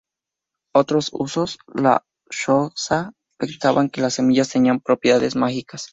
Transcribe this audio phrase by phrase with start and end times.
[0.73, 1.99] Otros usos: Los
[2.31, 5.89] xhosa pensaban que las semillas tenían propiedades mágicas.